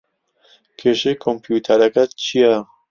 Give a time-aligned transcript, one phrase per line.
[0.79, 2.57] کێشەی کۆمپیوتەرەکەت چییە؟